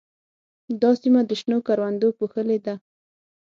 دا 0.81 0.89
سیمه 1.01 1.21
د 1.29 1.31
شنو 1.39 1.57
کروندو 1.67 2.07
پوښلې 2.17 2.57
ده. 2.65 2.75